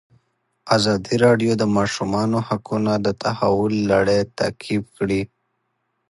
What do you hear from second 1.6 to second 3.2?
د ماشومانو حقونه د